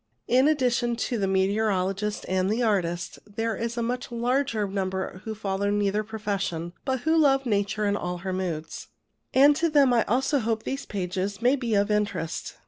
In 0.27 0.47
addition 0.47 0.95
to 0.95 1.19
the 1.19 1.27
meteorologist 1.27 2.25
and 2.27 2.49
the 2.49 2.63
artist, 2.63 3.19
there 3.27 3.53
are 3.55 3.67
a 3.77 3.83
much 3.83 4.11
larger 4.11 4.65
number 4.67 5.21
who 5.25 5.35
follow 5.35 5.69
neither 5.69 6.01
profession, 6.03 6.73
but 6.85 7.01
who 7.01 7.15
love 7.15 7.45
Nature 7.45 7.85
in 7.85 7.95
all 7.95 8.17
her 8.25 8.33
moods; 8.33 8.87
and 9.31 9.55
to 9.55 9.69
them 9.69 9.93
also 9.93 10.37
I 10.37 10.39
hope 10.39 10.63
these 10.63 10.87
pages 10.87 11.39
may 11.39 11.55
be 11.55 11.75
of 11.75 11.91
interest. 11.91 12.55